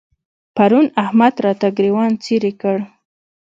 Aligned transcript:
پرون 0.55 0.85
احمد 1.03 1.33
راته 1.45 1.67
ګرېوان 1.77 2.11
څيرې 2.23 2.51
کړ. 2.61 2.77